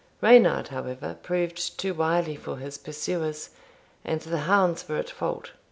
Reynard, 0.19 0.69
however, 0.69 1.15
proved 1.21 1.77
too 1.77 1.93
wily 1.93 2.35
for 2.35 2.57
his 2.57 2.79
pursuers, 2.79 3.51
and 4.03 4.19
the 4.19 4.39
hounds 4.49 4.89
were 4.89 4.95
at 4.97 5.11
fault. 5.11 5.51